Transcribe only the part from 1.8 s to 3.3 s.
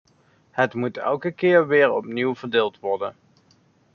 opnieuw verdeeld worden.